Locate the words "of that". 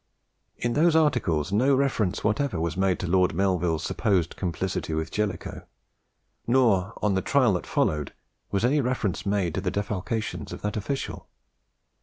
10.51-10.75